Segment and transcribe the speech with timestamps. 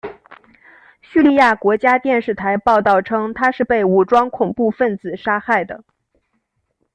[1.03, 5.83] 叙利亚国家电视台报道称他是被武装恐怖分子杀害的。